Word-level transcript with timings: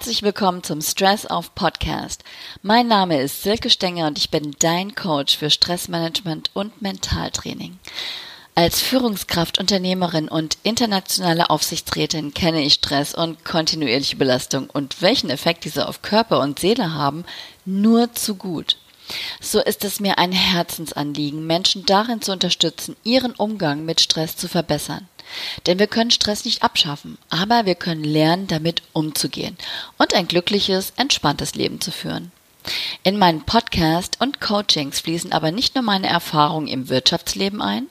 Herzlich 0.00 0.22
willkommen 0.22 0.62
zum 0.62 0.80
Stress 0.80 1.30
Off 1.30 1.54
Podcast. 1.54 2.24
Mein 2.62 2.88
Name 2.88 3.20
ist 3.20 3.42
Silke 3.42 3.68
Stenger 3.68 4.06
und 4.06 4.16
ich 4.16 4.30
bin 4.30 4.56
dein 4.58 4.94
Coach 4.94 5.36
für 5.36 5.50
Stressmanagement 5.50 6.52
und 6.54 6.80
Mentaltraining. 6.80 7.78
Als 8.54 8.80
Führungskraft, 8.80 9.58
Unternehmerin 9.58 10.28
und 10.28 10.56
internationale 10.62 11.50
Aufsichtsrätin 11.50 12.32
kenne 12.32 12.62
ich 12.62 12.72
Stress 12.72 13.14
und 13.14 13.44
kontinuierliche 13.44 14.16
Belastung 14.16 14.70
und 14.70 15.02
welchen 15.02 15.28
Effekt 15.28 15.66
diese 15.66 15.86
auf 15.86 16.00
Körper 16.00 16.40
und 16.40 16.58
Seele 16.58 16.94
haben, 16.94 17.26
nur 17.66 18.10
zu 18.14 18.36
gut. 18.36 18.78
So 19.38 19.60
ist 19.60 19.84
es 19.84 20.00
mir 20.00 20.16
ein 20.16 20.32
Herzensanliegen, 20.32 21.46
Menschen 21.46 21.84
darin 21.84 22.22
zu 22.22 22.32
unterstützen, 22.32 22.96
ihren 23.04 23.32
Umgang 23.32 23.84
mit 23.84 24.00
Stress 24.00 24.34
zu 24.34 24.48
verbessern. 24.48 25.09
Denn 25.66 25.78
wir 25.78 25.86
können 25.86 26.10
Stress 26.10 26.44
nicht 26.44 26.62
abschaffen, 26.62 27.18
aber 27.28 27.66
wir 27.66 27.74
können 27.74 28.04
lernen, 28.04 28.46
damit 28.46 28.82
umzugehen 28.92 29.56
und 29.98 30.14
ein 30.14 30.28
glückliches, 30.28 30.92
entspanntes 30.96 31.54
Leben 31.54 31.80
zu 31.80 31.90
führen. 31.90 32.32
In 33.02 33.18
meinen 33.18 33.42
Podcast 33.42 34.20
und 34.20 34.40
Coachings 34.40 35.00
fließen 35.00 35.32
aber 35.32 35.50
nicht 35.50 35.74
nur 35.74 35.82
meine 35.82 36.08
Erfahrungen 36.08 36.68
im 36.68 36.88
Wirtschaftsleben 36.88 37.62
ein, 37.62 37.86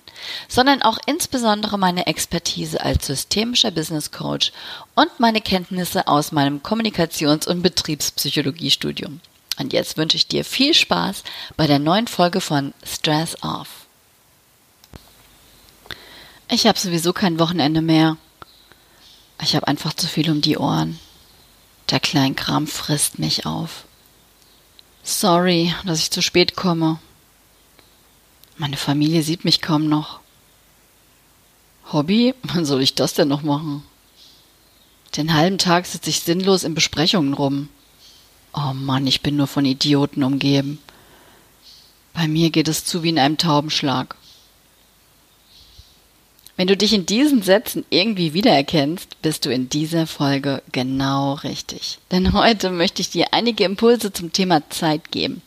sondern 0.47 0.81
auch 0.81 0.99
insbesondere 1.05 1.80
meine 1.80 2.07
Expertise 2.07 2.81
als 2.81 3.07
systemischer 3.07 3.71
Business 3.71 4.11
Coach 4.11 4.52
und 4.95 5.19
meine 5.19 5.41
Kenntnisse 5.41 6.08
aus 6.08 6.31
meinem 6.31 6.61
Kommunikations- 6.61 7.47
und 7.47 7.63
Betriebspsychologiestudium. 7.63 9.22
Und 9.58 9.73
jetzt 9.73 9.97
wünsche 9.97 10.17
ich 10.17 10.28
dir 10.28 10.45
viel 10.45 10.73
Spaß 10.73 11.23
bei 11.58 11.67
der 11.67 11.80
neuen 11.80 12.08
Folge 12.08 12.39
von 12.39 12.73
Stress 12.83 13.41
Off. 13.44 13.88
Ich 16.52 16.66
habe 16.66 16.80
sowieso 16.80 17.14
kein 17.14 17.38
Wochenende 17.38 17.83
mehr. 17.83 18.17
Ich 19.39 19.55
habe 19.55 19.67
einfach 19.67 19.94
zu 19.94 20.08
viel 20.08 20.31
um 20.31 20.42
die 20.42 20.58
Ohren. 20.58 21.00
Der 21.91 22.00
Kleinkram 22.00 22.66
frisst 22.66 23.19
mich 23.19 23.45
auf. 23.45 23.86
Sorry, 25.03 25.73
dass 25.86 26.00
ich 26.00 26.09
zu 26.09 26.23
spät 26.23 26.56
komme. 26.56 27.00
Meine 28.58 28.78
Familie 28.78 29.22
sieht 29.22 29.45
mich 29.45 29.61
kaum 29.61 29.88
noch. 29.88 30.22
Hobby? 31.91 32.33
Wann 32.41 32.66
soll 32.66 32.81
ich 32.81 32.95
das 32.95 33.13
denn 33.13 33.28
noch 33.28 33.44
machen? 33.44 33.84
Den 35.16 35.36
halben 35.36 35.59
Tag 35.59 35.86
sitze 35.86 36.09
ich 36.09 36.22
sinnlos 36.22 36.63
in 36.63 36.73
Besprechungen 36.73 37.36
rum. 37.36 37.69
Oh 38.53 38.73
Mann, 38.73 39.06
ich 39.06 39.22
bin 39.22 39.36
nur 39.36 39.47
von 39.47 39.66
Idioten 39.66 40.23
umgeben. 40.23 40.80
Bei 42.13 42.28
mir 42.28 42.50
geht 42.50 42.67
es 42.67 42.86
zu 42.86 43.03
wie 43.03 43.09
in 43.09 43.19
einem 43.19 43.38
Taubenschlag. 43.38 44.16
Wenn 46.59 46.67
du 46.67 46.75
dich 46.75 46.91
in 46.91 47.05
diesen 47.05 47.41
Sätzen 47.41 47.85
irgendwie 47.89 48.33
wiedererkennst, 48.33 49.21
bist 49.21 49.45
du 49.45 49.49
in 49.49 49.69
dieser 49.69 50.05
Folge 50.05 50.61
genau 50.73 51.35
richtig. 51.35 51.99
Denn 52.11 52.33
heute 52.33 52.69
möchte 52.69 53.01
ich 53.01 53.09
dir 53.09 53.27
einige 53.31 53.63
Impulse 53.63 54.11
zum 54.11 54.33
Thema 54.33 54.69
Zeit 54.69 55.09
geben. 55.09 55.41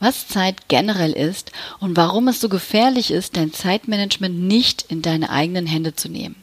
Was 0.00 0.28
Zeit 0.28 0.68
generell 0.68 1.12
ist 1.12 1.50
und 1.78 1.96
warum 1.96 2.28
es 2.28 2.42
so 2.42 2.50
gefährlich 2.50 3.10
ist, 3.10 3.38
dein 3.38 3.54
Zeitmanagement 3.54 4.38
nicht 4.38 4.84
in 4.90 5.00
deine 5.00 5.30
eigenen 5.30 5.66
Hände 5.66 5.96
zu 5.96 6.10
nehmen. 6.10 6.36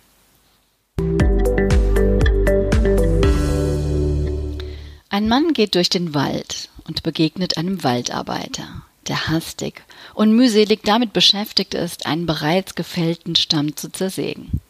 Ein 5.09 5.27
Mann 5.27 5.53
geht 5.53 5.75
durch 5.75 5.89
den 5.89 6.15
Wald 6.15 6.69
und 6.87 7.03
begegnet 7.03 7.59
einem 7.59 7.83
Waldarbeiter 7.83 8.81
der 9.07 9.27
hastig 9.27 9.83
und 10.13 10.35
mühselig 10.35 10.81
damit 10.83 11.13
beschäftigt 11.13 11.73
ist, 11.73 12.05
einen 12.05 12.25
bereits 12.25 12.75
gefällten 12.75 13.35
Stamm 13.35 13.75
zu 13.75 13.91
zersägen. 13.91 14.61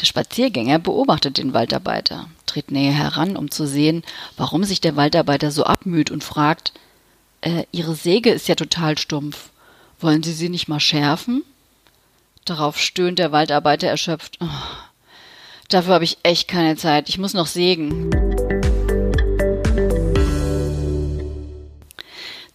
Der 0.00 0.06
Spaziergänger 0.06 0.78
beobachtet 0.78 1.38
den 1.38 1.54
Waldarbeiter, 1.54 2.28
tritt 2.46 2.70
näher 2.70 2.92
heran, 2.92 3.36
um 3.36 3.50
zu 3.50 3.66
sehen, 3.66 4.02
warum 4.36 4.64
sich 4.64 4.80
der 4.80 4.96
Waldarbeiter 4.96 5.50
so 5.50 5.64
abmüht 5.64 6.10
und 6.10 6.24
fragt, 6.24 6.72
äh, 7.40 7.64
Ihre 7.72 7.94
Säge 7.94 8.30
ist 8.30 8.48
ja 8.48 8.54
total 8.54 8.98
stumpf. 8.98 9.50
Wollen 10.00 10.22
Sie 10.22 10.32
sie 10.32 10.48
nicht 10.48 10.68
mal 10.68 10.80
schärfen? 10.80 11.44
Darauf 12.44 12.78
stöhnt 12.78 13.18
der 13.18 13.32
Waldarbeiter 13.32 13.88
erschöpft. 13.88 14.38
Oh, 14.40 14.46
dafür 15.68 15.94
habe 15.94 16.04
ich 16.04 16.18
echt 16.22 16.48
keine 16.48 16.76
Zeit. 16.76 17.08
Ich 17.08 17.18
muss 17.18 17.32
noch 17.32 17.46
sägen. 17.46 18.10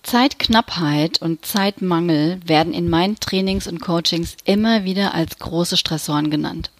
Zeitknappheit 0.09 1.21
und 1.21 1.45
Zeitmangel 1.45 2.39
werden 2.43 2.73
in 2.73 2.89
meinen 2.89 3.19
Trainings 3.19 3.67
und 3.67 3.79
Coachings 3.79 4.37
immer 4.43 4.83
wieder 4.83 5.13
als 5.13 5.37
große 5.37 5.77
Stressoren 5.77 6.31
genannt. 6.31 6.71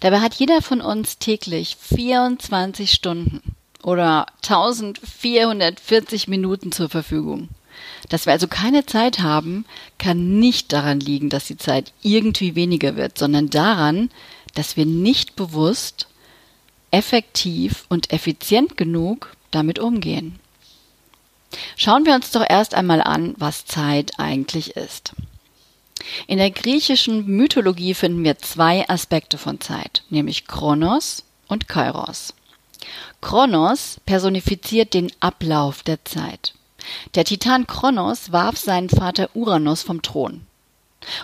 Dabei 0.00 0.20
hat 0.20 0.34
jeder 0.34 0.60
von 0.60 0.82
uns 0.82 1.16
täglich 1.16 1.78
24 1.80 2.92
Stunden 2.92 3.40
oder 3.82 4.26
1440 4.42 6.28
Minuten 6.28 6.70
zur 6.70 6.90
Verfügung. 6.90 7.48
Dass 8.10 8.26
wir 8.26 8.34
also 8.34 8.46
keine 8.46 8.84
Zeit 8.84 9.20
haben, 9.20 9.64
kann 9.96 10.38
nicht 10.38 10.74
daran 10.74 11.00
liegen, 11.00 11.30
dass 11.30 11.46
die 11.46 11.56
Zeit 11.56 11.94
irgendwie 12.02 12.56
weniger 12.56 12.94
wird, 12.94 13.16
sondern 13.16 13.48
daran, 13.48 14.10
dass 14.54 14.76
wir 14.76 14.84
nicht 14.84 15.34
bewusst, 15.34 16.08
effektiv 16.90 17.86
und 17.88 18.12
effizient 18.12 18.76
genug 18.76 19.34
damit 19.50 19.78
umgehen. 19.78 20.38
Schauen 21.76 22.06
wir 22.06 22.14
uns 22.14 22.30
doch 22.30 22.44
erst 22.48 22.74
einmal 22.74 23.02
an, 23.02 23.34
was 23.38 23.64
Zeit 23.66 24.12
eigentlich 24.18 24.76
ist. 24.76 25.12
In 26.26 26.38
der 26.38 26.50
griechischen 26.50 27.26
Mythologie 27.26 27.94
finden 27.94 28.22
wir 28.24 28.38
zwei 28.38 28.88
Aspekte 28.88 29.38
von 29.38 29.60
Zeit, 29.60 30.02
nämlich 30.10 30.46
Chronos 30.46 31.24
und 31.48 31.68
Kairos. 31.68 32.34
Chronos 33.20 34.00
personifiziert 34.06 34.94
den 34.94 35.10
Ablauf 35.20 35.82
der 35.82 36.04
Zeit. 36.04 36.54
Der 37.14 37.24
Titan 37.24 37.66
Chronos 37.66 38.30
warf 38.30 38.58
seinen 38.58 38.88
Vater 38.88 39.30
Uranus 39.34 39.82
vom 39.82 40.02
Thron. 40.02 40.46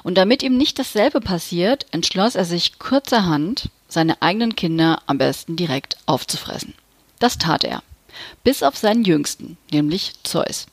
Und 0.02 0.16
damit 0.16 0.42
ihm 0.42 0.56
nicht 0.56 0.78
dasselbe 0.78 1.20
passiert, 1.20 1.86
entschloss 1.92 2.34
er 2.34 2.44
sich 2.44 2.78
kurzerhand, 2.78 3.68
seine 3.88 4.20
eigenen 4.22 4.56
Kinder 4.56 5.02
am 5.06 5.18
besten 5.18 5.56
direkt 5.56 5.96
aufzufressen. 6.06 6.74
Das 7.18 7.38
tat 7.38 7.64
er 7.64 7.82
bis 8.44 8.62
auf 8.62 8.76
seinen 8.76 9.04
jüngsten, 9.04 9.56
nämlich 9.70 10.12
Zeus. 10.22 10.66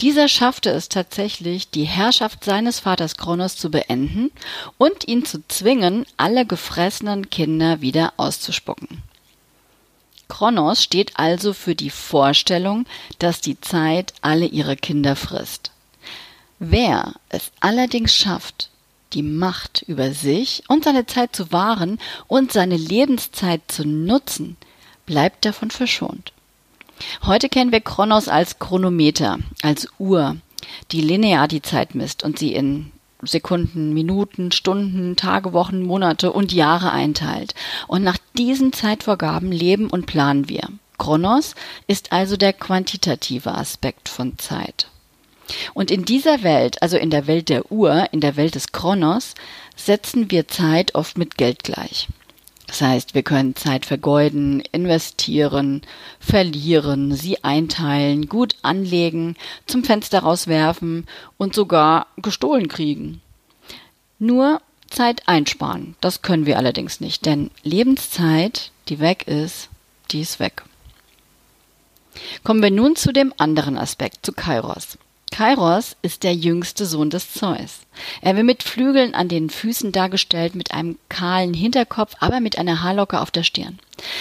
Dieser 0.00 0.28
schaffte 0.28 0.70
es 0.70 0.88
tatsächlich, 0.88 1.70
die 1.70 1.84
Herrschaft 1.84 2.44
seines 2.44 2.80
Vaters 2.80 3.16
Kronos 3.16 3.56
zu 3.56 3.70
beenden 3.70 4.30
und 4.78 5.08
ihn 5.08 5.24
zu 5.24 5.46
zwingen, 5.48 6.06
alle 6.16 6.46
gefressenen 6.46 7.30
Kinder 7.30 7.80
wieder 7.80 8.12
auszuspucken. 8.16 9.02
Kronos 10.28 10.82
steht 10.82 11.18
also 11.18 11.52
für 11.52 11.74
die 11.74 11.90
Vorstellung, 11.90 12.86
dass 13.18 13.40
die 13.40 13.60
Zeit 13.60 14.14
alle 14.22 14.46
ihre 14.46 14.76
Kinder 14.76 15.14
frisst. 15.16 15.72
Wer 16.58 17.14
es 17.28 17.50
allerdings 17.60 18.14
schafft, 18.14 18.70
die 19.12 19.22
Macht 19.22 19.82
über 19.86 20.12
sich 20.12 20.62
und 20.68 20.84
seine 20.84 21.06
Zeit 21.06 21.36
zu 21.36 21.52
wahren 21.52 21.98
und 22.28 22.52
seine 22.52 22.76
Lebenszeit 22.76 23.60
zu 23.68 23.86
nutzen, 23.86 24.56
bleibt 25.04 25.44
davon 25.44 25.70
verschont. 25.70 26.32
Heute 27.24 27.48
kennen 27.48 27.72
wir 27.72 27.80
Kronos 27.80 28.28
als 28.28 28.58
Chronometer, 28.58 29.38
als 29.62 29.88
Uhr, 29.98 30.36
die 30.90 31.00
linear 31.00 31.48
die 31.48 31.62
Zeit 31.62 31.94
misst 31.94 32.22
und 32.22 32.38
sie 32.38 32.54
in 32.54 32.92
Sekunden, 33.22 33.92
Minuten, 33.94 34.50
Stunden, 34.50 35.16
Tage, 35.16 35.52
Wochen, 35.52 35.82
Monate 35.82 36.32
und 36.32 36.52
Jahre 36.52 36.90
einteilt. 36.90 37.54
Und 37.86 38.02
nach 38.02 38.18
diesen 38.36 38.72
Zeitvorgaben 38.72 39.52
leben 39.52 39.88
und 39.88 40.06
planen 40.06 40.48
wir. 40.48 40.68
Kronos 40.98 41.54
ist 41.86 42.12
also 42.12 42.36
der 42.36 42.52
quantitative 42.52 43.52
Aspekt 43.52 44.08
von 44.08 44.38
Zeit. 44.38 44.88
Und 45.74 45.90
in 45.90 46.04
dieser 46.04 46.42
Welt, 46.42 46.82
also 46.82 46.96
in 46.96 47.10
der 47.10 47.26
Welt 47.26 47.48
der 47.48 47.70
Uhr, 47.70 48.06
in 48.12 48.20
der 48.20 48.36
Welt 48.36 48.54
des 48.54 48.72
Kronos, 48.72 49.34
setzen 49.76 50.30
wir 50.30 50.48
Zeit 50.48 50.94
oft 50.94 51.18
mit 51.18 51.36
Geld 51.36 51.64
gleich. 51.64 52.08
Das 52.72 52.80
heißt, 52.80 53.14
wir 53.14 53.22
können 53.22 53.54
Zeit 53.54 53.84
vergeuden, 53.84 54.62
investieren, 54.72 55.82
verlieren, 56.18 57.14
sie 57.14 57.44
einteilen, 57.44 58.30
gut 58.30 58.56
anlegen, 58.62 59.36
zum 59.66 59.84
Fenster 59.84 60.20
rauswerfen 60.20 61.06
und 61.36 61.54
sogar 61.54 62.06
gestohlen 62.16 62.68
kriegen. 62.68 63.20
Nur 64.18 64.62
Zeit 64.88 65.28
einsparen, 65.28 65.96
das 66.00 66.22
können 66.22 66.46
wir 66.46 66.56
allerdings 66.56 66.98
nicht, 67.00 67.26
denn 67.26 67.50
Lebenszeit, 67.62 68.70
die 68.88 69.00
weg 69.00 69.28
ist, 69.28 69.68
die 70.10 70.22
ist 70.22 70.40
weg. 70.40 70.62
Kommen 72.42 72.62
wir 72.62 72.70
nun 72.70 72.96
zu 72.96 73.12
dem 73.12 73.34
anderen 73.36 73.76
Aspekt, 73.76 74.24
zu 74.24 74.32
Kairos. 74.32 74.96
Kairos 75.32 75.96
ist 76.02 76.24
der 76.24 76.34
jüngste 76.34 76.84
Sohn 76.84 77.08
des 77.08 77.32
Zeus. 77.32 77.80
Er 78.20 78.36
wird 78.36 78.44
mit 78.44 78.62
Flügeln 78.62 79.14
an 79.14 79.28
den 79.28 79.48
Füßen 79.48 79.90
dargestellt, 79.90 80.54
mit 80.54 80.72
einem 80.72 80.98
kahlen 81.08 81.54
Hinterkopf, 81.54 82.14
aber 82.20 82.40
mit 82.40 82.58
einer 82.58 82.82
Haarlocke 82.82 83.18
auf 83.18 83.30
der 83.30 83.42
Stirn. 83.42 83.78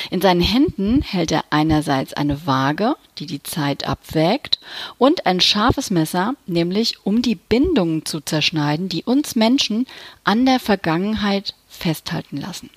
In 0.10 0.22
seinen 0.22 0.40
Händen 0.40 1.02
hält 1.02 1.34
er 1.34 1.44
einerseits 1.50 2.13
eine 2.13 2.48
Waage, 2.48 2.96
die 3.19 3.25
die 3.25 3.44
Zeit 3.44 3.86
abwägt, 3.86 4.60
und 4.98 5.25
ein 5.25 5.42
scharfes 5.42 5.92
Messer, 5.92 6.36
nämlich 6.48 7.06
um 7.06 7.22
die 7.22 7.36
Bindungen 7.36 8.06
zu 8.06 8.22
zerschneiden, 8.22 8.88
die 8.88 9.04
uns 9.04 9.36
Menschen 9.36 9.88
an 10.24 10.46
der 10.46 10.62
Vergangenheit 10.62 11.56
festhalten 11.68 12.38
lassen. 12.38 12.69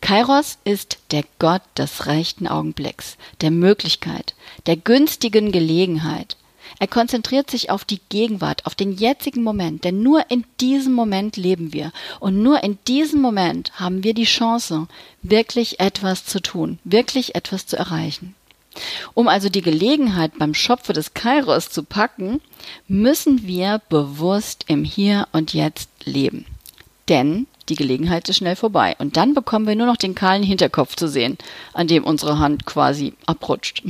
Kairos 0.00 0.58
ist 0.62 0.98
der 1.10 1.24
Gott 1.40 1.62
des 1.76 2.06
rechten 2.06 2.46
Augenblicks, 2.46 3.16
der 3.40 3.50
Möglichkeit, 3.50 4.34
der 4.66 4.76
günstigen 4.76 5.50
Gelegenheit. 5.50 6.36
Er 6.78 6.86
konzentriert 6.86 7.50
sich 7.50 7.70
auf 7.70 7.84
die 7.84 8.00
Gegenwart, 8.08 8.66
auf 8.66 8.74
den 8.74 8.92
jetzigen 8.92 9.42
Moment, 9.42 9.84
denn 9.84 10.02
nur 10.02 10.30
in 10.30 10.44
diesem 10.60 10.92
Moment 10.92 11.36
leben 11.36 11.72
wir 11.72 11.92
und 12.20 12.42
nur 12.42 12.62
in 12.62 12.78
diesem 12.86 13.20
Moment 13.20 13.72
haben 13.80 14.04
wir 14.04 14.14
die 14.14 14.24
Chance, 14.24 14.86
wirklich 15.22 15.80
etwas 15.80 16.24
zu 16.24 16.40
tun, 16.40 16.78
wirklich 16.84 17.34
etwas 17.34 17.66
zu 17.66 17.76
erreichen. 17.76 18.34
Um 19.14 19.26
also 19.28 19.48
die 19.48 19.62
Gelegenheit 19.62 20.38
beim 20.38 20.52
Schopfe 20.52 20.92
des 20.92 21.14
Kairos 21.14 21.70
zu 21.70 21.82
packen, 21.82 22.42
müssen 22.88 23.46
wir 23.46 23.80
bewusst 23.88 24.64
im 24.68 24.84
Hier 24.84 25.28
und 25.32 25.54
Jetzt 25.54 25.88
leben. 26.04 26.44
Denn 27.08 27.46
die 27.68 27.74
Gelegenheit 27.74 28.28
ist 28.28 28.36
schnell 28.36 28.56
vorbei. 28.56 28.94
Und 28.98 29.16
dann 29.16 29.34
bekommen 29.34 29.66
wir 29.66 29.76
nur 29.76 29.86
noch 29.86 29.96
den 29.96 30.14
kahlen 30.14 30.42
Hinterkopf 30.42 30.96
zu 30.96 31.08
sehen, 31.08 31.38
an 31.72 31.88
dem 31.88 32.04
unsere 32.04 32.38
Hand 32.38 32.66
quasi 32.66 33.14
abrutscht. 33.26 33.82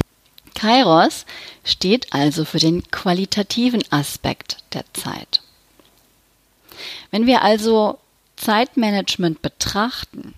Kairos 0.57 1.27
steht 1.63 2.13
also 2.13 2.45
für 2.45 2.59
den 2.59 2.91
qualitativen 2.91 3.85
Aspekt 3.91 4.57
der 4.73 4.85
Zeit. 4.95 5.43
Wenn 7.13 7.27
wir 7.27 7.43
also 7.43 7.99
Zeitmanagement 8.37 9.43
betrachten, 9.43 10.35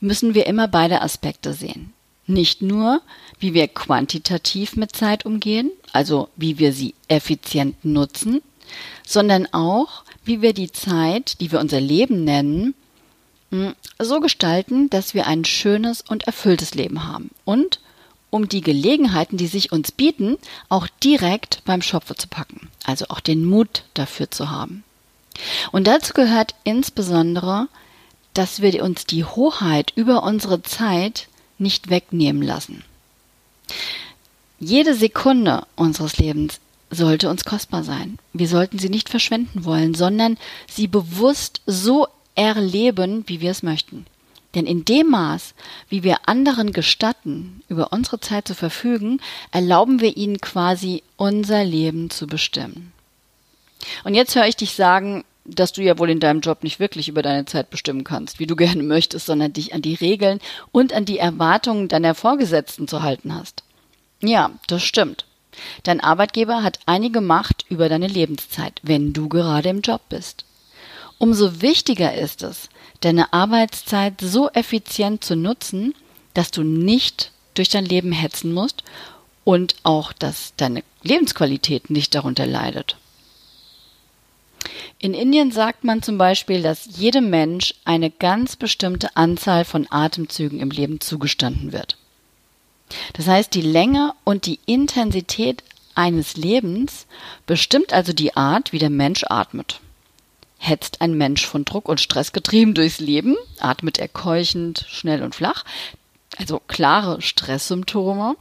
müssen 0.00 0.34
wir 0.34 0.46
immer 0.46 0.68
beide 0.68 1.02
Aspekte 1.02 1.52
sehen. 1.52 1.92
Nicht 2.26 2.62
nur, 2.62 3.02
wie 3.38 3.52
wir 3.52 3.66
quantitativ 3.68 4.76
mit 4.76 4.94
Zeit 4.94 5.26
umgehen, 5.26 5.70
also 5.92 6.28
wie 6.36 6.58
wir 6.58 6.72
sie 6.72 6.94
effizient 7.08 7.84
nutzen, 7.84 8.40
sondern 9.04 9.48
auch, 9.52 10.04
wie 10.24 10.42
wir 10.42 10.52
die 10.52 10.70
Zeit, 10.70 11.40
die 11.40 11.50
wir 11.50 11.58
unser 11.58 11.80
Leben 11.80 12.22
nennen, 12.22 12.74
hm, 13.50 13.74
so 13.98 14.20
gestalten, 14.20 14.90
dass 14.90 15.12
wir 15.12 15.26
ein 15.26 15.44
schönes 15.44 16.02
und 16.02 16.24
erfülltes 16.24 16.74
Leben 16.74 17.08
haben 17.08 17.30
und 17.44 17.80
um 18.30 18.48
die 18.48 18.60
Gelegenheiten, 18.60 19.36
die 19.36 19.46
sich 19.46 19.72
uns 19.72 19.92
bieten, 19.92 20.38
auch 20.68 20.86
direkt 21.02 21.62
beim 21.64 21.82
Schopfe 21.82 22.14
zu 22.14 22.28
packen, 22.28 22.68
also 22.84 23.06
auch 23.08 23.20
den 23.20 23.44
Mut 23.44 23.84
dafür 23.94 24.30
zu 24.30 24.50
haben. 24.50 24.84
Und 25.72 25.86
dazu 25.86 26.12
gehört 26.12 26.54
insbesondere, 26.64 27.68
dass 28.34 28.62
wir 28.62 28.82
uns 28.84 29.06
die 29.06 29.24
Hoheit 29.24 29.92
über 29.96 30.22
unsere 30.22 30.62
Zeit 30.62 31.28
nicht 31.58 31.90
wegnehmen 31.90 32.42
lassen. 32.42 32.84
Jede 34.58 34.94
Sekunde 34.94 35.66
unseres 35.76 36.18
Lebens 36.18 36.60
sollte 36.90 37.30
uns 37.30 37.44
kostbar 37.44 37.84
sein. 37.84 38.18
Wir 38.32 38.48
sollten 38.48 38.78
sie 38.78 38.90
nicht 38.90 39.08
verschwenden 39.08 39.64
wollen, 39.64 39.94
sondern 39.94 40.36
sie 40.68 40.86
bewusst 40.86 41.62
so 41.66 42.08
erleben, 42.34 43.24
wie 43.26 43.40
wir 43.40 43.50
es 43.50 43.62
möchten. 43.62 44.06
Denn 44.54 44.66
in 44.66 44.84
dem 44.84 45.10
Maß, 45.10 45.54
wie 45.88 46.02
wir 46.02 46.28
anderen 46.28 46.72
gestatten, 46.72 47.62
über 47.68 47.92
unsere 47.92 48.20
Zeit 48.20 48.48
zu 48.48 48.54
verfügen, 48.54 49.20
erlauben 49.52 50.00
wir 50.00 50.16
ihnen 50.16 50.40
quasi 50.40 51.02
unser 51.16 51.64
Leben 51.64 52.10
zu 52.10 52.26
bestimmen. 52.26 52.92
Und 54.04 54.14
jetzt 54.14 54.34
höre 54.34 54.46
ich 54.46 54.56
dich 54.56 54.72
sagen, 54.72 55.24
dass 55.44 55.72
du 55.72 55.82
ja 55.82 55.98
wohl 55.98 56.10
in 56.10 56.20
deinem 56.20 56.40
Job 56.40 56.62
nicht 56.62 56.80
wirklich 56.80 57.08
über 57.08 57.22
deine 57.22 57.44
Zeit 57.44 57.70
bestimmen 57.70 58.04
kannst, 58.04 58.38
wie 58.38 58.46
du 58.46 58.56
gerne 58.56 58.82
möchtest, 58.82 59.26
sondern 59.26 59.52
dich 59.52 59.74
an 59.74 59.82
die 59.82 59.94
Regeln 59.94 60.40
und 60.72 60.92
an 60.92 61.04
die 61.04 61.18
Erwartungen 61.18 61.88
deiner 61.88 62.14
Vorgesetzten 62.14 62.88
zu 62.88 63.02
halten 63.02 63.34
hast. 63.34 63.62
Ja, 64.20 64.50
das 64.66 64.82
stimmt. 64.82 65.24
Dein 65.82 66.00
Arbeitgeber 66.00 66.62
hat 66.62 66.78
einige 66.86 67.20
Macht 67.20 67.64
über 67.68 67.88
deine 67.88 68.06
Lebenszeit, 68.06 68.80
wenn 68.82 69.12
du 69.12 69.28
gerade 69.28 69.68
im 69.68 69.80
Job 69.80 70.02
bist. 70.08 70.44
Umso 71.20 71.60
wichtiger 71.60 72.14
ist 72.14 72.42
es, 72.42 72.70
deine 73.02 73.34
Arbeitszeit 73.34 74.14
so 74.22 74.48
effizient 74.48 75.22
zu 75.22 75.36
nutzen, 75.36 75.94
dass 76.32 76.50
du 76.50 76.62
nicht 76.62 77.30
durch 77.52 77.68
dein 77.68 77.84
Leben 77.84 78.10
hetzen 78.10 78.54
musst 78.54 78.82
und 79.44 79.76
auch, 79.82 80.14
dass 80.14 80.54
deine 80.56 80.82
Lebensqualität 81.02 81.90
nicht 81.90 82.14
darunter 82.14 82.46
leidet. 82.46 82.96
In 84.98 85.12
Indien 85.12 85.52
sagt 85.52 85.84
man 85.84 86.02
zum 86.02 86.16
Beispiel, 86.16 86.62
dass 86.62 86.88
jedem 86.96 87.28
Mensch 87.28 87.74
eine 87.84 88.10
ganz 88.10 88.56
bestimmte 88.56 89.14
Anzahl 89.14 89.66
von 89.66 89.86
Atemzügen 89.90 90.58
im 90.58 90.70
Leben 90.70 91.00
zugestanden 91.02 91.72
wird. 91.72 91.98
Das 93.12 93.26
heißt, 93.26 93.52
die 93.52 93.60
Länge 93.60 94.14
und 94.24 94.46
die 94.46 94.58
Intensität 94.64 95.62
eines 95.94 96.38
Lebens 96.38 97.06
bestimmt 97.44 97.92
also 97.92 98.14
die 98.14 98.36
Art, 98.36 98.72
wie 98.72 98.78
der 98.78 98.88
Mensch 98.88 99.24
atmet. 99.28 99.80
Hetzt 100.62 101.00
ein 101.00 101.14
Mensch 101.14 101.46
von 101.46 101.64
Druck 101.64 101.88
und 101.88 102.00
Stress 102.00 102.32
getrieben 102.32 102.74
durchs 102.74 103.00
Leben, 103.00 103.34
atmet 103.58 103.98
er 103.98 104.08
keuchend, 104.08 104.84
schnell 104.88 105.22
und 105.22 105.34
flach, 105.34 105.64
also 106.36 106.60
klare 106.68 107.22
Stresssymptome, 107.22 108.36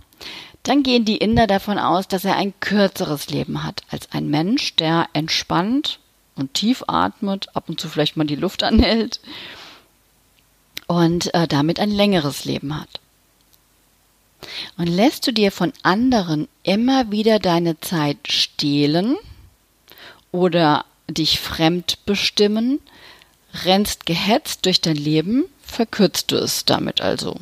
dann 0.64 0.84
gehen 0.84 1.06
die 1.06 1.18
Inder 1.18 1.48
davon 1.48 1.80
aus, 1.80 2.10
dass 2.10 2.26
er 2.26 2.36
ein 2.36 2.54
kürzeres 2.60 3.30
Leben 3.30 3.64
hat 3.64 3.84
als 3.90 4.12
ein 4.12 4.30
Mensch, 4.30 4.76
der 4.76 5.08
entspannt 5.14 6.00
und 6.36 6.54
tief 6.54 6.84
atmet, 6.88 7.56
ab 7.56 7.70
und 7.70 7.80
zu 7.80 7.88
vielleicht 7.88 8.18
mal 8.18 8.28
die 8.28 8.36
Luft 8.36 8.64
anhält 8.64 9.22
und 10.88 11.34
äh, 11.34 11.48
damit 11.48 11.80
ein 11.80 11.92
längeres 11.92 12.44
Leben 12.44 12.78
hat. 12.78 13.00
Und 14.78 14.88
lässt 14.88 15.26
du 15.26 15.32
dir 15.32 15.52
von 15.52 15.72
anderen 15.84 16.50
immer 16.64 17.12
wieder 17.12 17.40
deine 17.40 17.80
Zeit 17.80 18.18
stehlen 18.28 19.16
oder 20.32 20.86
dich 21.10 21.40
fremd 21.40 22.06
bestimmen, 22.06 22.80
rennst 23.66 24.06
gehetzt 24.06 24.66
durch 24.66 24.82
dein 24.82 24.96
Leben, 24.96 25.46
verkürzt 25.62 26.32
du 26.32 26.36
es 26.36 26.66
damit 26.66 27.02
also. 27.02 27.40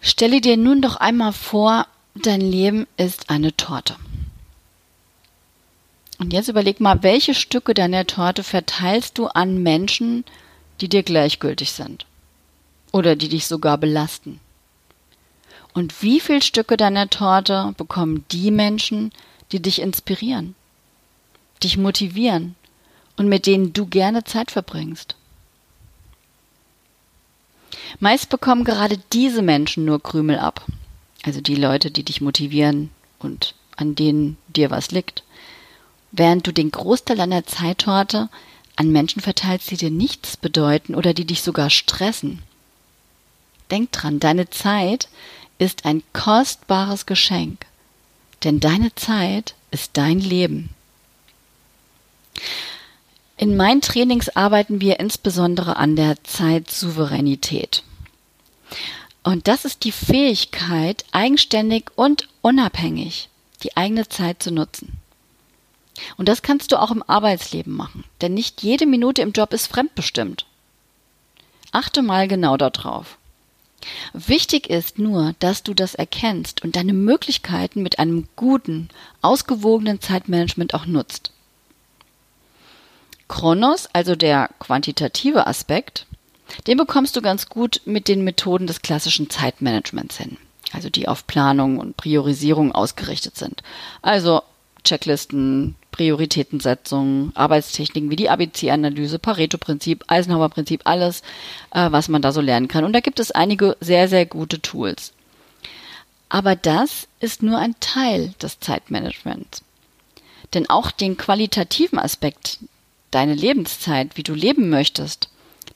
Stelle 0.00 0.40
dir 0.40 0.56
nun 0.56 0.82
doch 0.82 0.96
einmal 0.96 1.32
vor, 1.32 1.86
dein 2.14 2.40
Leben 2.40 2.86
ist 2.96 3.28
eine 3.28 3.56
Torte. 3.56 3.96
Und 6.18 6.32
jetzt 6.32 6.48
überleg 6.48 6.80
mal, 6.80 7.02
welche 7.02 7.34
Stücke 7.34 7.74
deiner 7.74 8.06
Torte 8.06 8.42
verteilst 8.42 9.18
du 9.18 9.26
an 9.26 9.62
Menschen, 9.62 10.24
die 10.80 10.88
dir 10.88 11.02
gleichgültig 11.02 11.72
sind 11.72 12.06
oder 12.92 13.16
die 13.16 13.28
dich 13.28 13.46
sogar 13.46 13.78
belasten? 13.78 14.40
Und 15.74 16.02
wie 16.02 16.20
viele 16.20 16.40
Stücke 16.40 16.78
deiner 16.78 17.10
Torte 17.10 17.74
bekommen 17.76 18.24
die 18.30 18.50
Menschen, 18.50 19.10
die 19.10 19.16
dich 19.52 19.80
inspirieren, 19.80 20.54
dich 21.62 21.76
motivieren 21.76 22.54
und 23.16 23.28
mit 23.28 23.46
denen 23.46 23.72
du 23.72 23.86
gerne 23.86 24.24
Zeit 24.24 24.50
verbringst? 24.50 25.16
Meist 28.00 28.28
bekommen 28.28 28.64
gerade 28.64 28.98
diese 29.12 29.42
Menschen 29.42 29.84
nur 29.84 30.02
Krümel 30.02 30.38
ab, 30.38 30.66
also 31.24 31.40
die 31.40 31.54
Leute, 31.54 31.90
die 31.90 32.02
dich 32.02 32.20
motivieren 32.20 32.90
und 33.18 33.54
an 33.76 33.94
denen 33.94 34.36
dir 34.48 34.70
was 34.70 34.90
liegt 34.90 35.22
während 36.16 36.46
du 36.46 36.52
den 36.52 36.70
Großteil 36.70 37.16
deiner 37.16 37.44
Zeitorte 37.44 38.28
an 38.74 38.90
Menschen 38.90 39.22
verteilst, 39.22 39.70
die 39.70 39.76
dir 39.76 39.90
nichts 39.90 40.36
bedeuten 40.36 40.94
oder 40.94 41.14
die 41.14 41.24
dich 41.24 41.42
sogar 41.42 41.70
stressen. 41.70 42.42
Denk 43.70 43.92
dran, 43.92 44.20
deine 44.20 44.50
Zeit 44.50 45.08
ist 45.58 45.84
ein 45.84 46.02
kostbares 46.12 47.06
Geschenk, 47.06 47.66
denn 48.44 48.60
deine 48.60 48.94
Zeit 48.94 49.54
ist 49.70 49.92
dein 49.94 50.20
Leben. 50.20 50.70
In 53.36 53.56
meinen 53.56 53.82
Trainings 53.82 54.30
arbeiten 54.30 54.80
wir 54.80 54.98
insbesondere 54.98 55.76
an 55.76 55.96
der 55.96 56.22
Zeitsouveränität. 56.24 57.82
Und 59.22 59.48
das 59.48 59.64
ist 59.64 59.84
die 59.84 59.92
Fähigkeit, 59.92 61.04
eigenständig 61.12 61.90
und 61.96 62.28
unabhängig 62.42 63.28
die 63.62 63.76
eigene 63.76 64.08
Zeit 64.08 64.42
zu 64.42 64.50
nutzen. 64.50 65.00
Und 66.16 66.28
das 66.28 66.42
kannst 66.42 66.72
du 66.72 66.80
auch 66.80 66.90
im 66.90 67.02
Arbeitsleben 67.02 67.74
machen, 67.74 68.04
denn 68.20 68.34
nicht 68.34 68.62
jede 68.62 68.86
Minute 68.86 69.22
im 69.22 69.32
Job 69.32 69.52
ist 69.52 69.66
fremdbestimmt. 69.66 70.46
Achte 71.72 72.02
mal 72.02 72.28
genau 72.28 72.56
darauf. 72.56 73.18
Wichtig 74.12 74.68
ist 74.70 74.98
nur, 74.98 75.34
dass 75.38 75.62
du 75.62 75.74
das 75.74 75.94
erkennst 75.94 76.62
und 76.62 76.76
deine 76.76 76.92
Möglichkeiten 76.92 77.82
mit 77.82 77.98
einem 77.98 78.28
guten, 78.36 78.88
ausgewogenen 79.22 80.00
Zeitmanagement 80.00 80.74
auch 80.74 80.86
nutzt. 80.86 81.32
Kronos, 83.28 83.88
also 83.92 84.14
der 84.14 84.50
quantitative 84.58 85.46
Aspekt, 85.46 86.06
den 86.66 86.76
bekommst 86.76 87.16
du 87.16 87.22
ganz 87.22 87.48
gut 87.48 87.80
mit 87.84 88.08
den 88.08 88.22
Methoden 88.22 88.66
des 88.66 88.82
klassischen 88.82 89.30
Zeitmanagements 89.30 90.16
hin, 90.16 90.36
also 90.72 90.90
die 90.90 91.08
auf 91.08 91.26
Planung 91.26 91.78
und 91.78 91.96
Priorisierung 91.96 92.72
ausgerichtet 92.72 93.36
sind. 93.36 93.62
Also 94.02 94.42
Checklisten, 94.84 95.74
Prioritätensetzung, 95.96 97.32
Arbeitstechniken 97.34 98.10
wie 98.10 98.16
die 98.16 98.30
ABC-Analyse, 98.30 99.18
Pareto-Prinzip, 99.18 100.04
Eisenhower-Prinzip, 100.06 100.82
alles, 100.84 101.22
äh, 101.72 101.90
was 101.90 102.08
man 102.08 102.22
da 102.22 102.32
so 102.32 102.40
lernen 102.40 102.68
kann. 102.68 102.84
Und 102.84 102.92
da 102.92 103.00
gibt 103.00 103.20
es 103.20 103.30
einige 103.30 103.76
sehr, 103.80 104.08
sehr 104.08 104.26
gute 104.26 104.60
Tools. 104.60 105.12
Aber 106.28 106.56
das 106.56 107.08
ist 107.20 107.42
nur 107.42 107.58
ein 107.58 107.74
Teil 107.80 108.34
des 108.42 108.60
Zeitmanagements. 108.60 109.62
Denn 110.54 110.68
auch 110.68 110.90
den 110.90 111.16
qualitativen 111.16 111.98
Aspekt, 111.98 112.58
deine 113.10 113.34
Lebenszeit, 113.34 114.16
wie 114.16 114.22
du 114.22 114.34
leben 114.34 114.68
möchtest, 114.68 115.28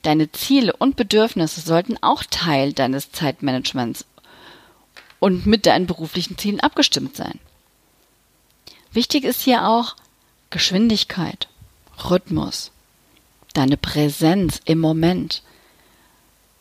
Deine 0.03 0.33
Ziele 0.33 0.75
und 0.75 0.97
Bedürfnisse 0.97 1.61
sollten 1.61 1.99
auch 2.01 2.23
Teil 2.25 2.73
deines 2.73 3.13
Zeitmanagements 3.13 4.07
und 5.19 5.45
mit 5.45 5.67
deinen 5.67 5.87
beruflichen 5.87 6.39
Zielen 6.39 6.61
abgestimmt 6.61 7.17
sein. 7.17 7.39
Wichtig 8.93 9.25
ist 9.25 9.43
hier 9.43 9.69
auch 9.69 9.95
Geschwindigkeit, 10.51 11.49
Rhythmus, 12.11 12.73
deine 13.53 13.77
Präsenz 13.77 14.61
im 14.65 14.81
Moment, 14.81 15.43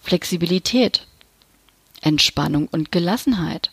Flexibilität, 0.02 1.08
Entspannung 2.02 2.68
und 2.68 2.92
Gelassenheit, 2.92 3.72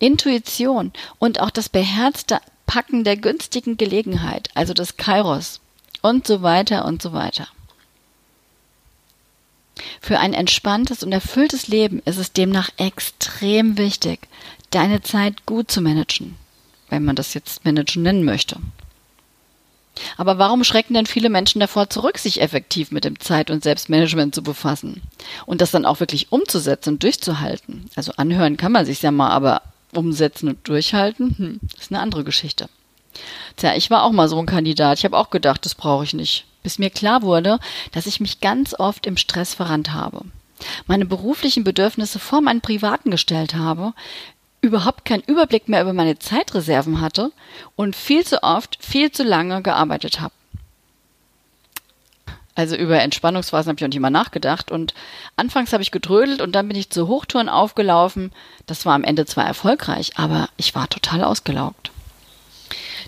Intuition 0.00 0.92
und 1.18 1.40
auch 1.40 1.50
das 1.50 1.68
beherzte 1.68 2.40
Packen 2.66 3.04
der 3.04 3.16
günstigen 3.16 3.76
Gelegenheit, 3.76 4.50
also 4.54 4.74
des 4.74 4.96
Kairos 4.96 5.60
und 6.02 6.26
so 6.26 6.42
weiter 6.42 6.84
und 6.84 7.00
so 7.00 7.12
weiter. 7.12 7.48
Für 10.00 10.18
ein 10.18 10.34
entspanntes 10.34 11.02
und 11.02 11.12
erfülltes 11.12 11.68
Leben 11.68 12.02
ist 12.04 12.18
es 12.18 12.32
demnach 12.32 12.70
extrem 12.78 13.78
wichtig, 13.78 14.26
deine 14.70 15.02
Zeit 15.02 15.46
gut 15.46 15.70
zu 15.70 15.80
managen, 15.80 16.36
wenn 16.88 17.04
man 17.04 17.16
das 17.16 17.34
jetzt 17.34 17.64
managen 17.64 18.02
nennen 18.02 18.24
möchte. 18.24 18.58
Aber 20.16 20.38
warum 20.38 20.64
schrecken 20.64 20.94
denn 20.94 21.06
viele 21.06 21.30
Menschen 21.30 21.60
davor 21.60 21.90
zurück, 21.90 22.18
sich 22.18 22.40
effektiv 22.40 22.90
mit 22.90 23.04
dem 23.04 23.18
Zeit- 23.20 23.50
und 23.50 23.62
Selbstmanagement 23.62 24.34
zu 24.34 24.42
befassen 24.42 25.02
und 25.46 25.60
das 25.60 25.70
dann 25.70 25.84
auch 25.84 26.00
wirklich 26.00 26.32
umzusetzen 26.32 26.94
und 26.94 27.02
durchzuhalten? 27.02 27.90
Also 27.96 28.12
anhören 28.16 28.56
kann 28.56 28.72
man 28.72 28.86
sich 28.86 29.02
ja 29.02 29.10
mal, 29.10 29.30
aber 29.30 29.62
umsetzen 29.92 30.48
und 30.48 30.68
durchhalten, 30.68 31.34
hm, 31.36 31.60
ist 31.78 31.90
eine 31.90 32.00
andere 32.00 32.24
Geschichte. 32.24 32.68
Tja, 33.56 33.74
ich 33.74 33.90
war 33.90 34.04
auch 34.04 34.12
mal 34.12 34.28
so 34.28 34.38
ein 34.38 34.46
Kandidat. 34.46 34.98
Ich 34.98 35.04
habe 35.04 35.16
auch 35.16 35.30
gedacht, 35.30 35.64
das 35.64 35.74
brauche 35.74 36.04
ich 36.04 36.14
nicht. 36.14 36.44
Bis 36.62 36.78
mir 36.78 36.90
klar 36.90 37.22
wurde, 37.22 37.58
dass 37.92 38.06
ich 38.06 38.20
mich 38.20 38.40
ganz 38.40 38.74
oft 38.78 39.06
im 39.06 39.16
Stress 39.16 39.54
verrannt 39.54 39.92
habe. 39.92 40.22
Meine 40.86 41.06
beruflichen 41.06 41.64
Bedürfnisse 41.64 42.18
vor 42.18 42.40
meinen 42.40 42.60
privaten 42.60 43.10
gestellt 43.10 43.54
habe, 43.54 43.94
überhaupt 44.60 45.04
keinen 45.04 45.22
Überblick 45.22 45.68
mehr 45.68 45.82
über 45.82 45.92
meine 45.92 46.18
Zeitreserven 46.18 47.00
hatte 47.00 47.32
und 47.76 47.96
viel 47.96 48.24
zu 48.24 48.42
oft, 48.42 48.78
viel 48.80 49.12
zu 49.12 49.22
lange 49.22 49.62
gearbeitet 49.62 50.20
habe. 50.20 50.34
Also 52.58 52.74
über 52.74 53.00
Entspannungsphasen 53.00 53.68
habe 53.70 53.78
ich 53.78 53.84
auch 53.84 53.88
nicht 53.88 53.96
immer 53.96 54.10
nachgedacht. 54.10 54.72
Und 54.72 54.92
anfangs 55.36 55.72
habe 55.72 55.82
ich 55.84 55.92
getrödelt 55.92 56.40
und 56.40 56.52
dann 56.52 56.66
bin 56.66 56.76
ich 56.76 56.90
zu 56.90 57.06
Hochtouren 57.06 57.48
aufgelaufen. 57.48 58.32
Das 58.66 58.84
war 58.84 58.94
am 58.94 59.04
Ende 59.04 59.26
zwar 59.26 59.46
erfolgreich, 59.46 60.14
aber 60.16 60.48
ich 60.56 60.74
war 60.74 60.88
total 60.88 61.22
ausgelaugt. 61.22 61.92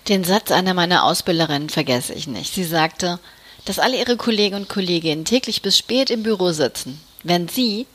Den 0.07 0.23
Satz 0.23 0.53
einer 0.53 0.73
meiner 0.73 1.05
Ausbilderinnen 1.05 1.69
vergesse 1.69 2.15
ich 2.15 2.29
nicht. 2.29 2.55
Sie 2.55 2.63
sagte, 2.63 3.19
dass 3.65 3.81
alle 3.81 3.99
ihre 3.99 4.17
Kollegen 4.17 4.55
und 4.55 4.69
Kolleginnen 4.69 5.25
täglich 5.25 5.63
bis 5.63 5.77
spät 5.77 6.11
im 6.11 6.23
Büro 6.23 6.53
sitzen, 6.53 7.01
wenn 7.25 7.49
sie 7.49 7.89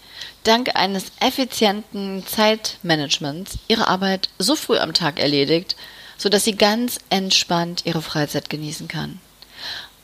dank 0.43 0.75
eines 0.75 1.05
effizienten 1.19 2.25
Zeitmanagements 2.25 3.57
ihre 3.67 3.87
Arbeit 3.87 4.29
so 4.37 4.55
früh 4.55 4.77
am 4.77 4.93
Tag 4.93 5.19
erledigt, 5.19 5.75
sodass 6.17 6.43
sie 6.43 6.55
ganz 6.55 6.99
entspannt 7.09 7.85
ihre 7.85 8.01
Freizeit 8.01 8.49
genießen 8.49 8.87
kann. 8.87 9.19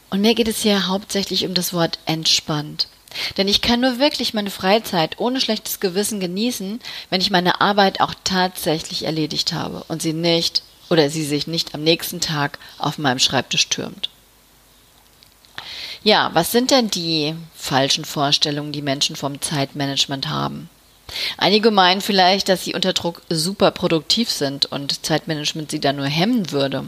Und 0.09 0.21
mir 0.21 0.35
geht 0.35 0.47
es 0.47 0.61
hier 0.61 0.87
hauptsächlich 0.87 1.45
um 1.45 1.53
das 1.53 1.73
Wort 1.73 1.99
entspannt. 2.05 2.87
Denn 3.37 3.47
ich 3.47 3.61
kann 3.61 3.81
nur 3.81 3.99
wirklich 3.99 4.33
meine 4.33 4.51
Freizeit 4.51 5.19
ohne 5.19 5.41
schlechtes 5.41 5.79
Gewissen 5.79 6.19
genießen, 6.19 6.79
wenn 7.09 7.21
ich 7.21 7.31
meine 7.31 7.61
Arbeit 7.61 8.01
auch 8.01 8.13
tatsächlich 8.23 9.03
erledigt 9.03 9.53
habe 9.53 9.83
und 9.87 10.01
sie 10.01 10.13
nicht 10.13 10.63
oder 10.89 11.09
sie 11.09 11.23
sich 11.23 11.47
nicht 11.47 11.73
am 11.73 11.83
nächsten 11.83 12.21
Tag 12.21 12.59
auf 12.77 12.97
meinem 12.97 13.19
Schreibtisch 13.19 13.69
türmt. 13.69 14.10
Ja, 16.03 16.31
was 16.33 16.51
sind 16.51 16.71
denn 16.71 16.89
die 16.89 17.35
falschen 17.55 18.05
Vorstellungen, 18.05 18.71
die 18.71 18.81
Menschen 18.81 19.15
vom 19.15 19.39
Zeitmanagement 19.39 20.29
haben? 20.29 20.69
Einige 21.37 21.69
meinen 21.69 22.01
vielleicht, 22.01 22.49
dass 22.49 22.63
sie 22.63 22.73
unter 22.73 22.93
Druck 22.93 23.21
super 23.29 23.71
produktiv 23.71 24.29
sind 24.31 24.65
und 24.65 25.05
Zeitmanagement 25.05 25.69
sie 25.69 25.79
da 25.79 25.93
nur 25.93 26.07
hemmen 26.07 26.51
würde. 26.51 26.85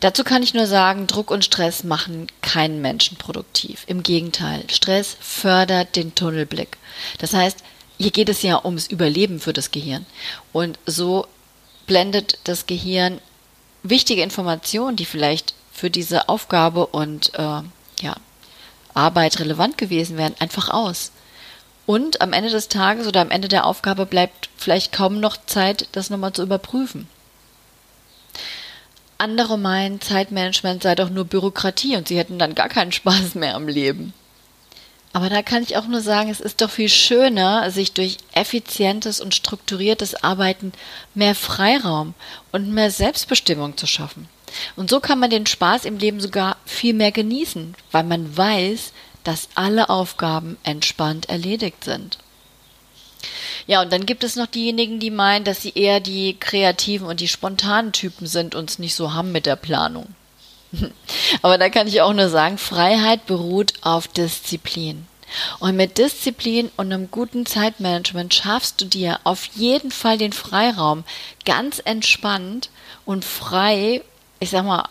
Dazu 0.00 0.24
kann 0.24 0.42
ich 0.42 0.52
nur 0.52 0.66
sagen, 0.66 1.06
Druck 1.06 1.30
und 1.30 1.44
Stress 1.44 1.84
machen 1.84 2.26
keinen 2.42 2.82
Menschen 2.82 3.16
produktiv. 3.16 3.84
Im 3.86 4.02
Gegenteil, 4.02 4.64
Stress 4.68 5.16
fördert 5.20 5.96
den 5.96 6.14
Tunnelblick. 6.14 6.76
Das 7.18 7.32
heißt, 7.32 7.58
hier 7.98 8.10
geht 8.10 8.28
es 8.28 8.42
ja 8.42 8.62
ums 8.64 8.86
Überleben 8.86 9.40
für 9.40 9.52
das 9.52 9.70
Gehirn. 9.70 10.04
Und 10.52 10.78
so 10.84 11.26
blendet 11.86 12.38
das 12.44 12.66
Gehirn 12.66 13.20
wichtige 13.82 14.22
Informationen, 14.22 14.96
die 14.96 15.04
vielleicht 15.04 15.54
für 15.72 15.90
diese 15.90 16.28
Aufgabe 16.28 16.86
und 16.86 17.32
äh, 17.34 17.62
ja, 18.00 18.14
Arbeit 18.94 19.40
relevant 19.40 19.78
gewesen 19.78 20.16
wären, 20.16 20.34
einfach 20.38 20.70
aus. 20.70 21.10
Und 21.86 22.20
am 22.20 22.32
Ende 22.32 22.50
des 22.50 22.68
Tages 22.68 23.06
oder 23.06 23.20
am 23.20 23.30
Ende 23.30 23.48
der 23.48 23.66
Aufgabe 23.66 24.06
bleibt 24.06 24.48
vielleicht 24.56 24.92
kaum 24.92 25.20
noch 25.20 25.36
Zeit, 25.46 25.88
das 25.92 26.10
nochmal 26.10 26.32
zu 26.32 26.42
überprüfen. 26.42 27.08
Andere 29.18 29.58
meinen, 29.58 30.00
Zeitmanagement 30.00 30.82
sei 30.82 30.94
doch 30.94 31.10
nur 31.10 31.24
Bürokratie 31.24 31.96
und 31.96 32.08
sie 32.08 32.18
hätten 32.18 32.38
dann 32.38 32.54
gar 32.54 32.68
keinen 32.68 32.92
Spaß 32.92 33.34
mehr 33.34 33.54
am 33.54 33.68
Leben. 33.68 34.12
Aber 35.12 35.30
da 35.30 35.42
kann 35.42 35.62
ich 35.62 35.76
auch 35.76 35.86
nur 35.86 36.00
sagen, 36.00 36.28
es 36.28 36.40
ist 36.40 36.60
doch 36.60 36.70
viel 36.70 36.88
schöner, 36.88 37.70
sich 37.70 37.92
durch 37.92 38.18
effizientes 38.32 39.20
und 39.20 39.32
strukturiertes 39.32 40.24
Arbeiten 40.24 40.72
mehr 41.14 41.36
Freiraum 41.36 42.14
und 42.50 42.72
mehr 42.72 42.90
Selbstbestimmung 42.90 43.76
zu 43.76 43.86
schaffen. 43.86 44.28
Und 44.76 44.90
so 44.90 45.00
kann 45.00 45.18
man 45.18 45.30
den 45.30 45.46
Spaß 45.46 45.84
im 45.84 45.98
Leben 45.98 46.20
sogar 46.20 46.56
viel 46.64 46.94
mehr 46.94 47.12
genießen, 47.12 47.74
weil 47.90 48.04
man 48.04 48.36
weiß, 48.36 48.92
dass 49.24 49.48
alle 49.54 49.88
Aufgaben 49.88 50.58
entspannt 50.62 51.28
erledigt 51.28 51.84
sind. 51.84 52.18
Ja, 53.66 53.80
und 53.80 53.92
dann 53.92 54.04
gibt 54.04 54.24
es 54.24 54.36
noch 54.36 54.46
diejenigen, 54.46 55.00
die 55.00 55.10
meinen, 55.10 55.44
dass 55.44 55.62
sie 55.62 55.72
eher 55.74 56.00
die 56.00 56.36
kreativen 56.38 57.06
und 57.06 57.20
die 57.20 57.28
spontanen 57.28 57.92
Typen 57.92 58.26
sind 58.26 58.54
und 58.54 58.70
es 58.70 58.78
nicht 58.78 58.94
so 58.94 59.14
haben 59.14 59.32
mit 59.32 59.46
der 59.46 59.56
Planung. 59.56 60.08
Aber 61.42 61.56
da 61.56 61.70
kann 61.70 61.86
ich 61.86 62.02
auch 62.02 62.12
nur 62.12 62.28
sagen, 62.28 62.58
Freiheit 62.58 63.26
beruht 63.26 63.72
auf 63.80 64.08
Disziplin. 64.08 65.06
Und 65.58 65.76
mit 65.76 65.98
Disziplin 65.98 66.70
und 66.76 66.92
einem 66.92 67.10
guten 67.10 67.46
Zeitmanagement 67.46 68.34
schaffst 68.34 68.80
du 68.80 68.84
dir 68.84 69.18
auf 69.24 69.46
jeden 69.54 69.90
Fall 69.90 70.18
den 70.18 70.32
Freiraum, 70.32 71.04
ganz 71.44 71.80
entspannt 71.84 72.70
und 73.04 73.24
frei, 73.24 74.02
ich 74.44 74.50
sag 74.50 74.64
mal, 74.64 74.88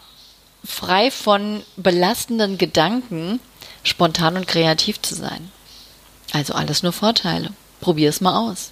frei 0.63 1.11
von 1.11 1.63
belastenden 1.77 2.57
Gedanken, 2.57 3.39
spontan 3.83 4.35
und 4.35 4.47
kreativ 4.47 5.01
zu 5.01 5.15
sein. 5.15 5.51
Also 6.31 6.53
alles 6.53 6.83
nur 6.83 6.93
Vorteile. 6.93 7.51
Probier 7.79 8.09
es 8.09 8.21
mal 8.21 8.49
aus. 8.49 8.71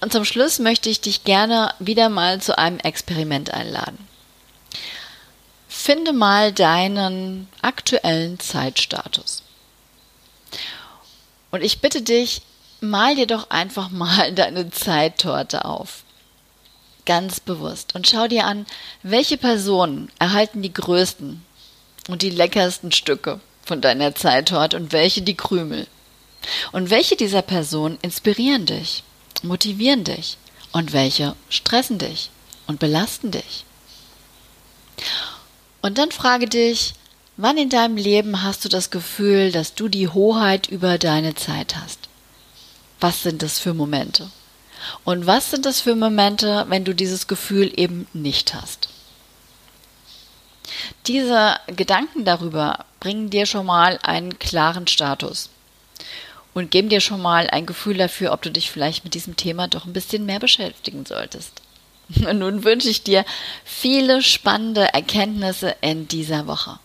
Und 0.00 0.12
zum 0.12 0.24
Schluss 0.24 0.58
möchte 0.58 0.90
ich 0.90 1.00
dich 1.00 1.24
gerne 1.24 1.74
wieder 1.78 2.08
mal 2.08 2.40
zu 2.40 2.56
einem 2.56 2.78
Experiment 2.78 3.52
einladen. 3.52 4.06
Finde 5.68 6.12
mal 6.12 6.52
deinen 6.52 7.48
aktuellen 7.62 8.38
Zeitstatus. 8.38 9.42
Und 11.50 11.62
ich 11.62 11.80
bitte 11.80 12.02
dich, 12.02 12.42
mal 12.80 13.14
dir 13.16 13.26
doch 13.26 13.50
einfach 13.50 13.88
mal 13.90 14.32
deine 14.34 14.70
Zeittorte 14.70 15.64
auf. 15.64 16.02
Ganz 17.08 17.40
bewusst. 17.40 17.94
Und 17.94 18.06
schau 18.06 18.28
dir 18.28 18.44
an, 18.44 18.66
welche 19.02 19.38
Personen 19.38 20.12
erhalten 20.18 20.60
die 20.60 20.74
größten 20.74 21.42
und 22.06 22.20
die 22.20 22.28
leckersten 22.28 22.92
Stücke 22.92 23.40
von 23.64 23.80
deiner 23.80 24.14
Zeittorte 24.14 24.76
und 24.76 24.92
welche 24.92 25.22
die 25.22 25.34
Krümel. 25.34 25.86
Und 26.70 26.90
welche 26.90 27.16
dieser 27.16 27.40
Personen 27.40 27.96
inspirieren 28.02 28.66
dich, 28.66 29.04
motivieren 29.42 30.04
dich 30.04 30.36
und 30.72 30.92
welche 30.92 31.34
stressen 31.48 31.96
dich 31.96 32.28
und 32.66 32.78
belasten 32.78 33.30
dich? 33.30 33.64
Und 35.80 35.96
dann 35.96 36.12
frage 36.12 36.46
dich, 36.46 36.92
wann 37.38 37.56
in 37.56 37.70
deinem 37.70 37.96
Leben 37.96 38.42
hast 38.42 38.66
du 38.66 38.68
das 38.68 38.90
Gefühl, 38.90 39.50
dass 39.50 39.74
du 39.74 39.88
die 39.88 40.08
Hoheit 40.08 40.68
über 40.68 40.98
deine 40.98 41.34
Zeit 41.34 41.74
hast? 41.74 42.00
Was 43.00 43.22
sind 43.22 43.40
das 43.40 43.58
für 43.58 43.72
Momente? 43.72 44.30
Und 45.04 45.26
was 45.26 45.50
sind 45.50 45.66
das 45.66 45.80
für 45.80 45.94
Momente, 45.94 46.66
wenn 46.68 46.84
du 46.84 46.94
dieses 46.94 47.26
Gefühl 47.26 47.72
eben 47.76 48.06
nicht 48.12 48.54
hast? 48.54 48.88
Diese 51.06 51.56
Gedanken 51.66 52.24
darüber 52.24 52.84
bringen 53.00 53.30
dir 53.30 53.46
schon 53.46 53.66
mal 53.66 53.98
einen 54.02 54.38
klaren 54.38 54.86
Status 54.86 55.50
und 56.54 56.70
geben 56.70 56.88
dir 56.88 57.00
schon 57.00 57.22
mal 57.22 57.48
ein 57.48 57.66
Gefühl 57.66 57.96
dafür, 57.96 58.32
ob 58.32 58.42
du 58.42 58.50
dich 58.50 58.70
vielleicht 58.70 59.04
mit 59.04 59.14
diesem 59.14 59.36
Thema 59.36 59.68
doch 59.68 59.86
ein 59.86 59.92
bisschen 59.92 60.26
mehr 60.26 60.40
beschäftigen 60.40 61.06
solltest. 61.06 61.62
Und 62.26 62.38
nun 62.38 62.64
wünsche 62.64 62.88
ich 62.88 63.02
dir 63.02 63.24
viele 63.64 64.22
spannende 64.22 64.92
Erkenntnisse 64.92 65.76
in 65.80 66.08
dieser 66.08 66.46
Woche. 66.46 66.78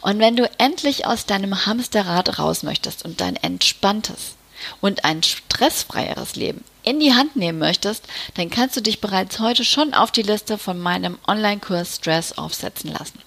Und 0.00 0.18
wenn 0.18 0.36
du 0.36 0.50
endlich 0.58 1.06
aus 1.06 1.26
deinem 1.26 1.66
Hamsterrad 1.66 2.38
raus 2.38 2.62
möchtest 2.62 3.04
und 3.04 3.20
dein 3.20 3.36
entspanntes 3.36 4.34
und 4.80 5.04
ein 5.04 5.22
stressfreieres 5.22 6.36
Leben 6.36 6.64
in 6.88 6.98
die 7.00 7.12
Hand 7.12 7.34
nehmen 7.36 7.58
möchtest, 7.58 8.04
dann 8.34 8.48
kannst 8.48 8.76
du 8.76 8.80
dich 8.80 9.02
bereits 9.02 9.40
heute 9.40 9.64
schon 9.64 9.92
auf 9.92 10.10
die 10.10 10.22
Liste 10.22 10.56
von 10.56 10.78
meinem 10.78 11.18
Online-Kurs 11.26 11.96
Stress 11.96 12.38
aufsetzen 12.38 12.90
lassen. 12.90 13.18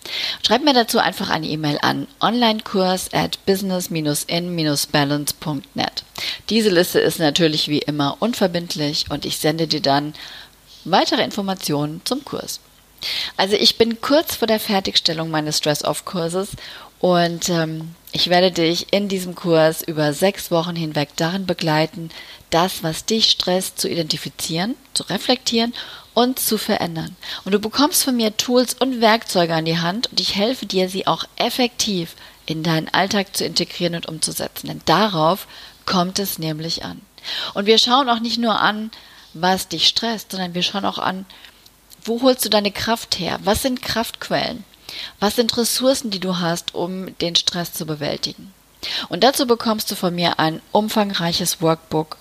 Schreib 0.46 0.64
mir 0.64 0.74
dazu 0.74 0.98
einfach 0.98 1.30
eine 1.30 1.46
E-Mail 1.48 1.78
an 1.82 2.08
onlinekurs 2.20 3.14
at 3.14 3.38
business-in-balance.net. 3.46 6.04
Diese 6.50 6.70
Liste 6.70 7.00
ist 7.00 7.20
natürlich 7.20 7.68
wie 7.68 7.80
immer 7.80 8.18
unverbindlich 8.20 9.06
und 9.10 9.26
ich 9.26 9.38
sende 9.38 9.68
dir 9.68 9.82
dann 9.82 10.14
weitere 10.84 11.24
Informationen 11.24 12.02
zum 12.04 12.26
Kurs. 12.26 12.60
Also 13.38 13.56
ich 13.56 13.78
bin 13.78 14.02
kurz 14.02 14.36
vor 14.36 14.48
der 14.48 14.60
Fertigstellung 14.60 15.30
meines 15.30 15.58
Stress-Off-Kurses 15.58 16.50
und 17.00 17.50
ähm, 17.50 17.96
ich 18.12 18.30
werde 18.30 18.52
dich 18.52 18.94
in 18.94 19.08
diesem 19.08 19.36
Kurs 19.36 19.82
über 19.82 20.14
sechs 20.14 20.52
Wochen 20.52 20.76
hinweg 20.76 21.10
darin 21.16 21.46
begleiten, 21.46 22.10
das, 22.50 22.84
was 22.84 23.06
dich 23.06 23.32
stresst, 23.32 23.80
zu 23.80 23.90
identifizieren, 23.90 24.76
zu 24.94 25.04
reflektieren 25.04 25.74
und 26.14 26.40
zu 26.40 26.58
verändern. 26.58 27.16
Und 27.46 27.54
du 27.54 27.60
bekommst 27.60 28.04
von 28.04 28.16
mir 28.16 28.36
Tools 28.38 28.76
und 28.76 29.02
Werkzeuge 29.02 29.54
an 29.54 29.66
die 29.66 29.80
Hand 29.80 30.12
und 30.12 30.20
ich 30.20 30.36
helfe 30.36 30.66
dir, 30.66 30.90
sie 30.90 31.08
auch 31.08 31.24
effektiv 31.38 32.16
in 32.46 32.64
deinen 32.64 32.90
Alltag 32.90 33.36
zu 33.36 33.46
integrieren 33.46 33.96
und 33.96 34.08
umzusetzen. 34.08 34.68
Denn 34.68 34.82
darauf 34.86 35.48
kommt 35.86 36.20
es 36.20 36.38
nämlich 36.38 36.84
an. 36.84 37.02
Und 37.54 37.66
wir 37.66 37.78
schauen 37.78 38.10
auch 38.10 38.20
nicht 38.20 38.38
nur 38.38 38.60
an, 38.60 38.92
was 39.34 39.70
dich 39.70 39.88
stresst, 39.88 40.32
sondern 40.32 40.54
wir 40.54 40.64
schauen 40.64 40.86
auch 40.86 40.98
an, 40.98 41.26
wo 42.04 42.22
holst 42.22 42.46
du 42.46 42.50
deine 42.50 42.72
Kraft 42.72 43.20
her? 43.20 43.40
Was 43.44 43.62
sind 43.62 43.82
Kraftquellen? 43.82 44.64
Was 45.20 45.36
sind 45.36 45.56
Ressourcen, 45.58 46.12
die 46.12 46.20
du 46.20 46.40
hast, 46.40 46.76
um 46.76 47.18
den 47.20 47.36
Stress 47.36 47.74
zu 47.74 47.86
bewältigen? 47.86 48.54
Und 49.10 49.24
dazu 49.24 49.46
bekommst 49.46 49.92
du 49.92 49.96
von 49.96 50.14
mir 50.14 50.40
ein 50.40 50.62
umfangreiches 50.72 51.62
Workbook 51.62 52.18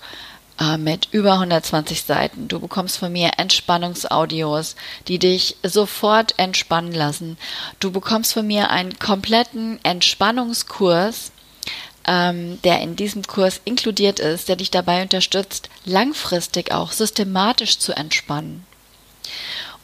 äh, 0.59 0.77
mit 0.77 1.07
über 1.11 1.33
120 1.33 2.03
Seiten. 2.03 2.47
Du 2.47 2.59
bekommst 2.59 2.97
von 2.97 3.11
mir 3.11 3.31
Entspannungsaudios, 3.37 4.75
die 5.07 5.17
dich 5.17 5.57
sofort 5.63 6.35
entspannen 6.37 6.93
lassen. 6.93 7.37
Du 7.79 7.91
bekommst 7.91 8.33
von 8.33 8.45
mir 8.45 8.69
einen 8.69 8.97
kompletten 8.99 9.79
Entspannungskurs, 9.83 11.31
ähm, 12.05 12.61
der 12.63 12.81
in 12.81 12.95
diesem 12.95 13.23
Kurs 13.23 13.61
inkludiert 13.65 14.19
ist, 14.19 14.49
der 14.49 14.55
dich 14.55 14.71
dabei 14.71 15.01
unterstützt, 15.01 15.69
langfristig 15.85 16.71
auch 16.71 16.91
systematisch 16.91 17.79
zu 17.79 17.93
entspannen. 17.93 18.65